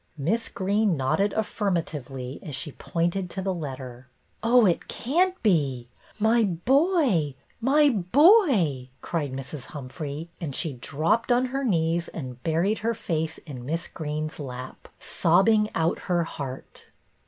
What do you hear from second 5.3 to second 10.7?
be! My boy, my boy!" cried Mrs. Humphrey, as